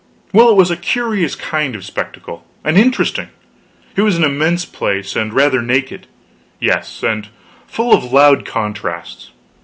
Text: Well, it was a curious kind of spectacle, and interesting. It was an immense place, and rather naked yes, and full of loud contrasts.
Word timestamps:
Well, 0.33 0.49
it 0.49 0.55
was 0.55 0.71
a 0.71 0.77
curious 0.77 1.35
kind 1.35 1.75
of 1.75 1.85
spectacle, 1.85 2.43
and 2.65 2.75
interesting. 2.75 3.27
It 3.95 4.01
was 4.01 4.17
an 4.17 4.23
immense 4.23 4.65
place, 4.65 5.15
and 5.15 5.31
rather 5.31 5.61
naked 5.61 6.07
yes, 6.59 7.03
and 7.03 7.27
full 7.67 7.93
of 7.93 8.05
loud 8.11 8.43
contrasts. 8.43 9.29